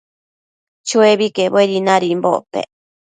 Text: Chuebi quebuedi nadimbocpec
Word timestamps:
Chuebi 0.87 1.27
quebuedi 1.35 1.77
nadimbocpec 1.85 2.67